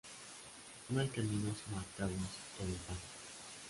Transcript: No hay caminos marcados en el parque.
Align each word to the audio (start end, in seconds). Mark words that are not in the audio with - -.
No 0.89 0.99
hay 0.99 1.07
caminos 1.09 1.57
marcados 1.71 2.17
en 2.61 2.67
el 2.69 2.73
parque. 2.87 3.05